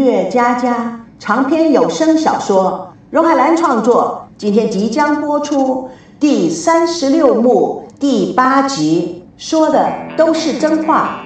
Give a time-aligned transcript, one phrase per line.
[0.00, 11.22] 岳佳佳长篇有声小说，荣海兰创作，今天即将播出第三十六幕第八集，说的都是真话。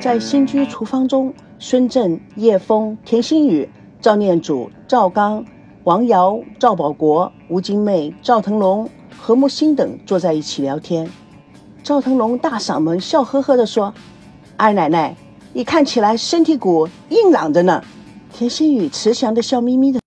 [0.00, 3.68] 在新居厨房中，孙正、叶枫、田心雨、
[4.00, 5.44] 赵念祖、赵刚、
[5.82, 11.10] 王瑶、赵保国、吴金妹、赵腾龙、何木心等坐在一起聊天。
[11.82, 13.92] 赵腾龙大嗓门笑呵呵地说
[14.60, 15.16] ：“二奶奶，
[15.54, 17.82] 你看起来身体骨硬朗着呢。”
[18.30, 19.98] 田心雨慈祥的笑眯眯的，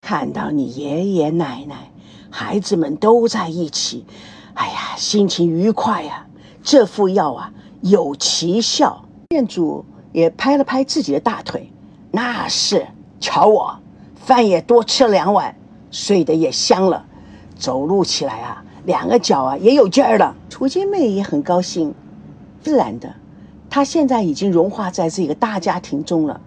[0.00, 1.92] 看到你爷爷奶奶、
[2.28, 4.04] 孩子们都在一起，
[4.54, 6.26] 哎呀，心情愉快呀！
[6.64, 9.04] 这副药啊，有奇效。
[9.28, 11.70] 店主也拍了拍自己的大腿，
[12.10, 12.88] 那是，
[13.20, 13.78] 瞧我，
[14.16, 15.56] 饭也多吃了两碗，
[15.92, 17.06] 睡得也香了，
[17.56, 20.34] 走路起来啊，两个脚啊也有劲儿了。
[20.50, 21.94] 楚金妹也很高兴，
[22.60, 23.14] 自然的，
[23.76, 26.40] 他现在已经融化在这个大家庭中了。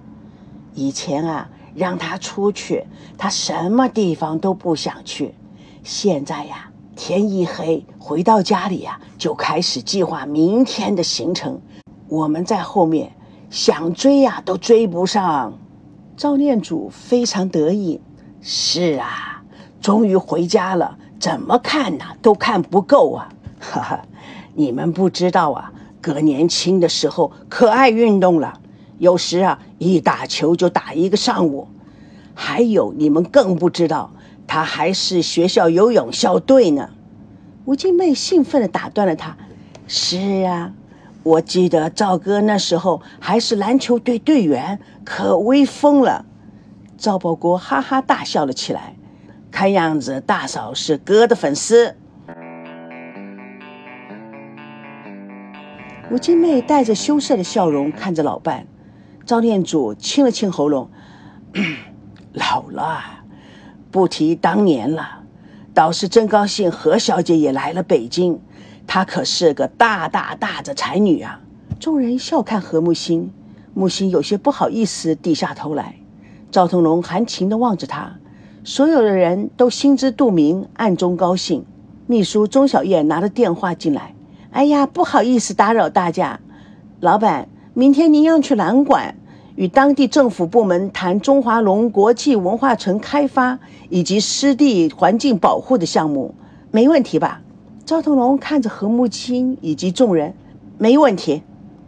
[0.74, 2.88] 以前啊，让他出去，
[3.20, 5.36] 他什么地方都不想去。
[5.84, 11.62] 现在呀，天一黑回到家里呀，就开始计划明天的行程。
[12.08, 13.12] 我们在后面
[13.52, 15.54] 想追呀，都追不上。
[16.18, 18.02] 赵念祖非常得意。
[18.42, 19.44] 是啊，
[19.80, 23.30] 终于回家了，怎么看呐都看不够啊！
[23.60, 24.02] 哈哈，
[24.56, 25.72] 你们不知道啊，
[26.02, 28.60] 哥年轻的时候可爱运动了，
[28.98, 31.68] 有时啊一打球就打一个上午。
[32.34, 34.12] 还有你们更不知道，
[34.48, 36.90] 他还是学校游泳校队呢。
[37.66, 39.38] 吴金妹兴奋地打断了他
[39.88, 40.74] ：“是啊。”
[41.22, 46.26] 我记得赵哥那时候还是篮球队队员，可威风了。
[46.98, 48.96] 赵保国哈哈大笑了起来，
[49.52, 51.98] 看样子大嫂是哥的粉丝。
[56.12, 58.66] 吴金妹带着羞涩的笑容看着老伴，
[59.28, 60.90] 赵念祖清了清喉咙，
[62.34, 63.00] 老了，
[63.92, 65.22] 不提当年了，
[65.72, 68.40] 倒是真高兴何小姐也来了北京。
[68.88, 71.42] 她可是个大大大的才女啊！
[71.80, 73.32] 众人笑看何木心，
[73.76, 75.98] 木心有些不好意思，低下头来。
[76.50, 78.16] 赵腾龙含情地望着他，
[78.64, 81.64] 所有的人都心知肚明，暗中高兴。
[82.08, 84.16] 秘书钟小燕拿着电话进来
[84.52, 86.40] ：“哎呀，不好意思打扰大家，
[87.00, 89.16] 老板，明天您要去南馆，
[89.56, 93.60] 与当地政府部门谈中华龙国际文化城开发
[93.90, 96.34] 以及湿地环境保护的项目，
[96.72, 97.42] 没问题吧？”
[97.86, 100.34] 赵腾龙看着何木青以及众人，
[100.78, 101.44] 没问题，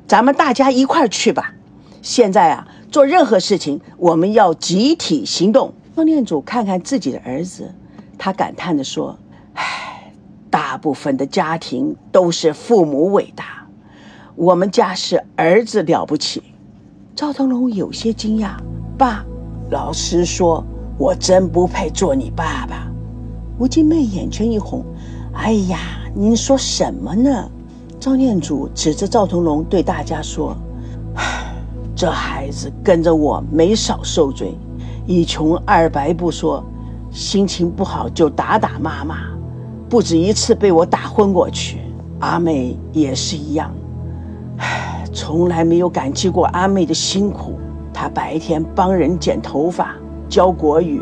[0.07, 1.55] 咱们大家一块儿去吧。
[2.03, 5.73] 现在啊，做任何事情我们要集体行动。
[5.93, 7.73] 方念祖看看自己的儿子，
[8.17, 9.17] 他感叹地说：“，
[10.51, 13.65] 大部分的家庭都是父母伟大，
[14.35, 16.43] 我们家是儿子了不起。”
[17.15, 18.51] 赵腾龙有些惊讶
[18.99, 19.25] ：“爸，
[19.71, 20.63] 老实说，
[20.97, 22.87] 我真不配做你爸爸。”
[23.57, 24.85] 吴金妹眼圈一红。
[25.33, 25.79] 哎呀，
[26.13, 27.49] 您说什么呢？
[27.99, 30.57] 赵念祖指着赵腾龙对大家说
[31.95, 34.57] ：“这孩子跟着我没少受罪，
[35.05, 36.63] 一穷二白不说，
[37.11, 39.17] 心情不好就打打骂骂，
[39.91, 41.79] 不止一次被我打昏过去。
[42.19, 43.69] 阿妹也是一样，
[44.55, 47.59] 唉，从来没有感激过阿妹的辛苦。
[47.93, 49.93] 她白天帮人剪头发、
[50.29, 51.01] 教国语，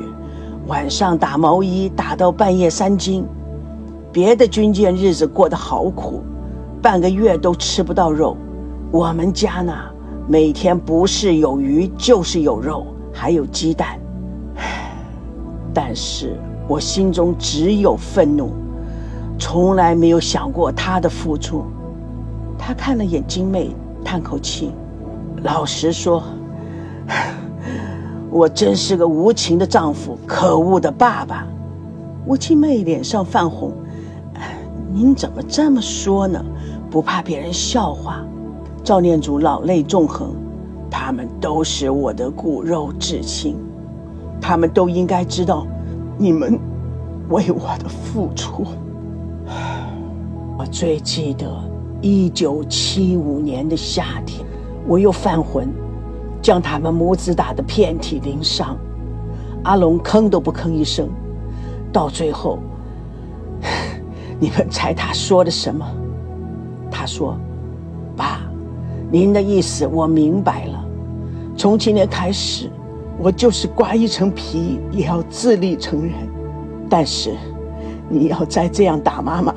[0.66, 3.24] 晚上打毛衣打到半夜三更。”
[4.12, 6.24] 别的军舰日子过得好苦，
[6.82, 8.36] 半个月都吃不到肉。
[8.92, 9.72] 我们家呢，
[10.28, 14.00] 每天不是有鱼就是有肉，还有鸡蛋。
[14.56, 14.92] 唉
[15.76, 18.52] 但是我心中只有愤怒，
[19.40, 21.64] 从来没有想过他的付出。
[22.58, 23.74] 他看了眼金妹，
[24.04, 24.72] 叹口气
[25.42, 26.22] ：“老实说，
[28.30, 31.48] 我真是个无情的丈夫，可恶的爸爸。”
[32.28, 33.72] 吴金妹脸上泛红。
[34.92, 36.44] 您怎么这么说呢？
[36.92, 38.24] 不怕别人笑话？
[38.84, 40.34] 赵念祖老泪纵横，
[40.90, 43.56] 他们都是我的骨肉至亲，
[44.42, 45.66] 他们都应该知道
[46.18, 46.60] 你们
[47.30, 48.66] 为我的付出。
[50.72, 51.48] 最记得
[52.02, 54.46] 一九七五年的夏天，
[54.88, 55.68] 我又犯浑，
[56.42, 58.78] 将他们母子打得遍体鳞伤。
[59.64, 61.10] 阿龙吭都不吭一声，
[61.92, 62.60] 到最后。
[64.40, 65.86] 你们猜他说的什么？
[66.90, 67.38] 他说
[68.16, 68.42] ：“爸，
[69.12, 70.86] 您的意思我明白了。
[71.58, 72.70] 从今天开始，
[73.18, 76.14] 我就是刮一层皮也要自立成人。
[76.90, 77.36] 但是，
[78.08, 79.54] 你要再这样打妈妈，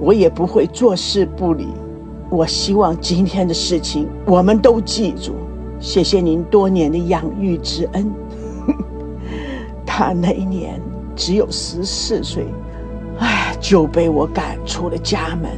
[0.00, 1.68] 我也不会坐视不理。
[2.30, 5.34] 我希望今天的事情我们都记住。
[5.78, 8.10] 谢谢您多年的养育之恩。
[9.84, 10.80] 他那一年
[11.14, 12.46] 只有十四岁，
[13.18, 15.50] 唉，就被我赶出了家门。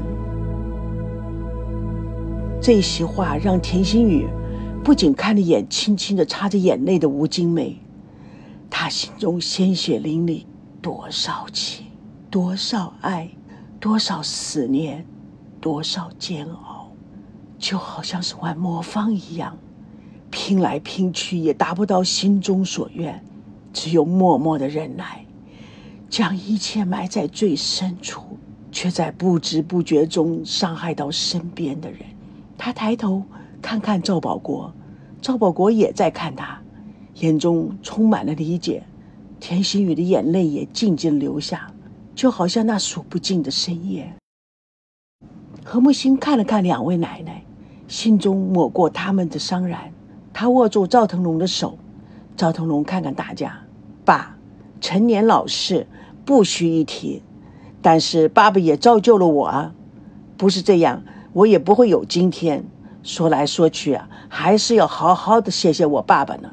[2.60, 4.26] 这席话让田心雨
[4.82, 7.78] 不仅看了眼轻轻的擦着眼泪的吴金梅，
[8.68, 10.42] 她心中鲜血淋漓，
[10.82, 11.86] 多少情，
[12.28, 13.30] 多少爱，
[13.78, 15.06] 多少思念，
[15.60, 16.90] 多少煎熬，
[17.58, 19.56] 就好像是玩魔方一样，
[20.30, 23.22] 拼来拼去也达不到心中所愿。
[23.72, 25.26] 只有默默的忍耐，
[26.08, 28.38] 将一切埋在最深处，
[28.72, 32.00] 却在不知不觉中伤害到身边的人。
[32.56, 33.22] 他抬头
[33.60, 34.72] 看看赵保国，
[35.20, 36.58] 赵保国也在看他，
[37.16, 38.82] 眼中充满了理解。
[39.38, 41.70] 田心雨的眼泪也静静流下，
[42.16, 44.12] 就好像那数不尽的深夜。
[45.62, 47.44] 何木星看了看两位奶奶，
[47.86, 49.92] 心中抹过他们的伤然。
[50.32, 51.78] 他握住赵腾龙的手，
[52.34, 53.62] 赵腾龙看看大家。
[54.04, 54.36] 爸，
[54.80, 55.86] 陈年老事
[56.24, 57.22] 不需一提，
[57.82, 59.74] 但是爸爸也造就了我啊！
[60.38, 61.02] 不是这样，
[61.34, 62.64] 我也不会有今天。
[63.02, 66.50] 说来说去啊，还是要好好的谢谢我爸爸呢。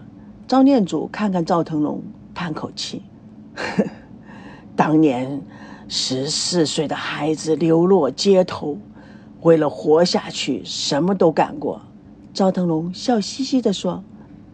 [0.47, 3.01] 赵念祖看看赵腾龙，叹口气
[3.55, 3.85] 呵
[4.75, 5.41] ：“当年
[5.87, 8.77] 十四岁的孩子流落街头，
[9.41, 11.81] 为了活下去，什么都干过。”
[12.33, 14.03] 赵腾龙笑嘻嘻地说：“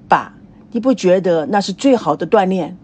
[0.10, 0.34] 爸，
[0.72, 2.78] 你不觉得那是最好的锻炼？”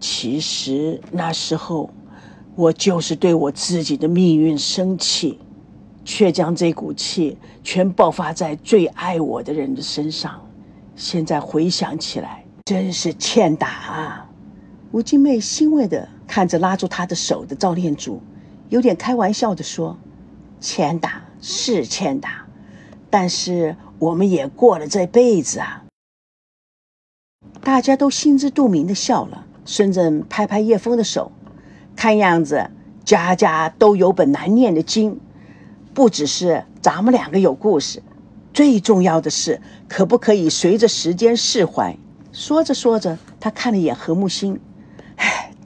[0.00, 1.90] 其实那时候，
[2.56, 5.38] 我就是对我自己的命运生气，
[6.04, 10.40] 却将这股气全爆发在最爱我的人的身上。
[10.96, 14.27] 现在回想起来，真是欠打啊！
[14.90, 18.22] 吴金妹欣慰地看着拉住她的手的赵念祖，
[18.70, 19.98] 有点开玩笑地说
[20.60, 22.46] ：“欠打是欠打，
[23.10, 25.84] 但是我们也过了这辈子啊。”
[27.62, 29.44] 大家都心知肚明地笑了。
[29.66, 31.30] 孙正拍拍叶枫的手，
[31.94, 32.70] 看样子
[33.04, 35.20] 家家都有本难念的经，
[35.92, 38.02] 不只是咱们两个有故事，
[38.54, 41.94] 最重要的是可不可以随着时间释怀？
[42.32, 44.58] 说着说着，他看了眼何木星，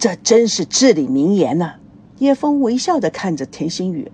[0.02, 1.74] 这真是至理名言呐。
[2.18, 4.10] 叶枫微笑地看着田心雨，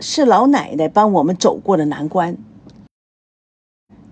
[0.00, 2.38] 是老奶奶帮我们走过的难关。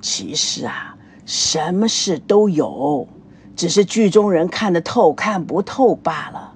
[0.03, 3.09] 其实啊，什么事都有。
[3.57, 6.53] 只是剧中人看得透看不透罢了。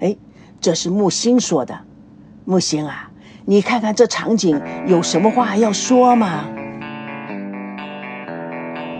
[0.00, 0.16] 哎，
[0.60, 1.78] 这是木星说的。
[2.44, 3.12] 木星啊，
[3.44, 6.44] 你看看这场景，有什么话要说吗？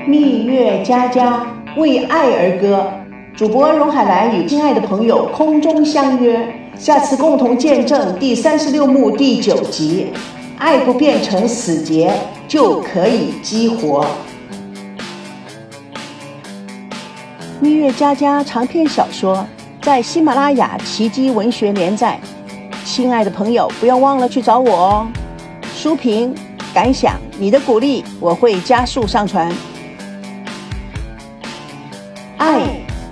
[0.07, 1.45] 蜜月佳佳
[1.77, 2.93] 为爱而歌，
[3.39, 10.09] 主播荣海兰与亲爱的朋友空中相约，下次共同见证第三十六幕第九集。
[10.59, 12.13] 爱不变成死结，
[12.49, 14.05] 就可以激活。
[17.61, 19.47] 蜜月佳佳长篇小说
[19.83, 22.19] 在喜马拉雅奇迹文学连载，
[22.85, 25.07] 亲爱的朋友，不要忘了去找我哦。
[25.77, 26.35] 书评、
[26.75, 29.49] 感想，你的鼓励我会加速上传。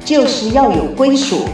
[0.06, 1.49] 就是要有归属。